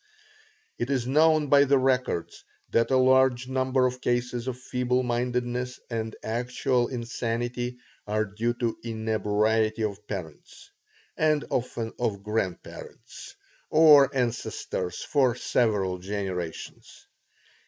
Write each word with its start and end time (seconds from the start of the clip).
It 0.79 0.89
is 0.89 1.05
known 1.05 1.45
by 1.45 1.63
the 1.65 1.77
records 1.77 2.43
that 2.71 2.89
a 2.89 2.97
large 2.97 3.47
number 3.47 3.85
of 3.85 4.01
cases 4.01 4.47
of 4.47 4.57
feeble 4.57 5.03
mindedness 5.03 5.79
and 5.91 6.15
actual 6.23 6.87
insanity 6.87 7.77
are 8.07 8.25
due 8.25 8.55
to 8.55 8.79
inebriety 8.83 9.83
of 9.83 10.07
parents, 10.07 10.71
and 11.15 11.45
often 11.51 11.93
of 11.99 12.23
grandparents, 12.23 13.35
or 13.69 14.09
ancestors 14.15 15.03
for 15.03 15.35
several 15.35 15.99
generations. 15.99 17.05